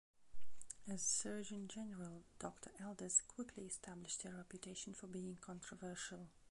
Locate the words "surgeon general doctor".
1.19-2.71